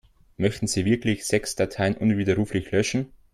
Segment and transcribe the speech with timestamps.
[0.37, 3.11] Möchten Sie wirklich sechs Dateien unwiderruflich löschen?